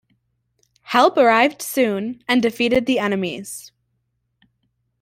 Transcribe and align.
Help 0.81 1.15
arrived 1.15 1.61
soon 1.61 2.23
and 2.27 2.41
defeated 2.41 2.87
the 2.87 2.97
enemies. 2.97 3.71